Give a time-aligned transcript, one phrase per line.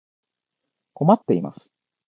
[0.95, 1.71] 困っています。